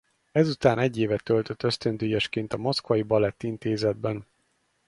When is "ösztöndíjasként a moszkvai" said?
1.63-3.01